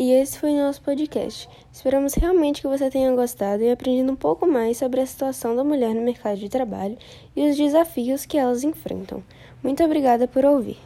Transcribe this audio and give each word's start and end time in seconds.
E 0.00 0.12
esse 0.12 0.38
foi 0.38 0.52
o 0.52 0.56
nosso 0.56 0.80
podcast. 0.80 1.46
Esperamos 1.70 2.14
realmente 2.14 2.62
que 2.62 2.66
você 2.66 2.88
tenha 2.88 3.14
gostado 3.14 3.62
e 3.62 3.70
aprendido 3.70 4.10
um 4.10 4.16
pouco 4.16 4.46
mais 4.46 4.78
sobre 4.78 4.98
a 4.98 5.04
situação 5.04 5.54
da 5.54 5.62
mulher 5.62 5.94
no 5.94 6.00
mercado 6.00 6.38
de 6.38 6.48
trabalho 6.48 6.96
e 7.36 7.46
os 7.46 7.54
desafios 7.54 8.24
que 8.24 8.38
elas 8.38 8.64
enfrentam. 8.64 9.22
Muito 9.62 9.84
obrigada 9.84 10.26
por 10.26 10.42
ouvir. 10.42 10.78